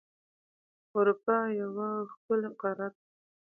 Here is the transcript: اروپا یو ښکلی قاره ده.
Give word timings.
اروپا 0.95 1.37
یو 1.59 1.69
ښکلی 2.11 2.49
قاره 2.61 2.87
ده. 2.93 2.99